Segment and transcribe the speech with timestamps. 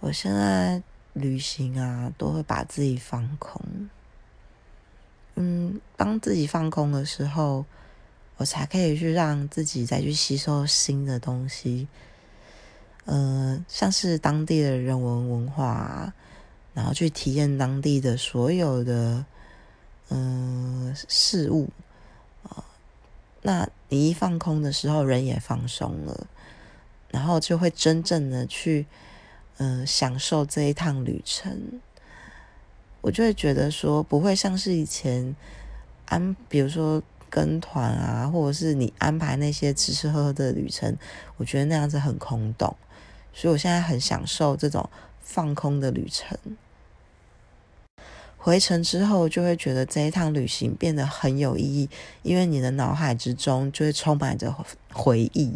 [0.00, 3.60] 我现在旅行啊，都会把自己放空。
[5.34, 7.64] 嗯，当自己放空的时候，
[8.36, 11.88] 我才可以去让自己再去吸收新的东西。
[13.04, 16.14] 呃，像是当地的人文文化，啊
[16.74, 19.24] 然后去体验当地的所有的
[20.10, 21.70] 嗯事物
[22.44, 22.64] 啊。
[23.42, 26.26] 那你一放空的时候，人也放松了，
[27.10, 28.86] 然后就会真正的去
[29.58, 31.80] 嗯享受这一趟旅程。
[33.00, 35.36] 我就会觉得说，不会像是以前
[36.06, 40.96] 安，比如说跟团啊，或者是你安排那些吃吃喝喝的旅程，
[41.36, 42.76] 我觉得那样子很空洞。
[43.32, 44.90] 所以我现在很享受这种
[45.20, 46.36] 放空的旅程。
[48.36, 51.88] 回程之后，就会觉得这一趟旅行变得很有意义，
[52.22, 54.52] 因为你的脑海之中就会充满着
[54.92, 55.54] 回忆。